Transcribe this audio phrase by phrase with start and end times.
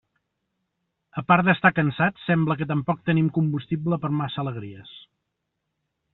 [1.21, 4.99] A part d'estar cansats, sembla que tampoc tenim combustible per a massa alegries.